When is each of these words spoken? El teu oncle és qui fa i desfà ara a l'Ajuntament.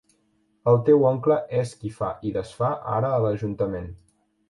El 0.71 0.77
teu 0.87 1.05
oncle 1.09 1.37
és 1.61 1.75
qui 1.83 1.93
fa 1.99 2.11
i 2.31 2.35
desfà 2.41 2.73
ara 2.99 3.15
a 3.15 3.25
l'Ajuntament. 3.29 3.91